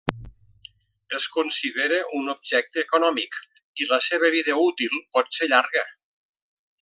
Es 1.17 1.27
considera 1.35 1.99
un 2.21 2.33
objecte 2.33 2.83
econòmic 2.85 3.39
i 3.85 3.89
la 3.95 4.03
seva 4.09 4.35
vida 4.39 4.59
útil 4.65 5.01
pot 5.19 5.35
ser 5.39 5.51
llarga. 5.55 5.89